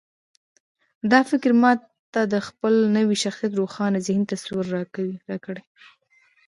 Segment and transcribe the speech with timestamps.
[1.11, 1.71] دا فکر به ما
[2.13, 4.65] ته د خپل نوي شخصيت روښانه ذهني تصوير
[5.35, 5.61] راکړي.